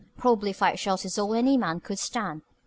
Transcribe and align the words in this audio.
Probably 0.17 0.51
five 0.51 0.79
shots 0.79 1.05
is 1.05 1.19
all 1.19 1.35
any 1.35 1.57
man 1.57 1.79
could 1.79 1.99
stand. 1.99 2.41